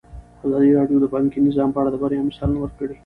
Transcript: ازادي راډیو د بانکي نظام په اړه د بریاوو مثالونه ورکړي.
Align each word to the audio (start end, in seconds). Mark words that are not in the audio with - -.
ازادي 0.45 0.69
راډیو 0.79 0.97
د 1.01 1.05
بانکي 1.13 1.39
نظام 1.47 1.69
په 1.71 1.79
اړه 1.81 1.89
د 1.91 1.95
بریاوو 2.01 2.29
مثالونه 2.29 2.59
ورکړي. 2.61 2.95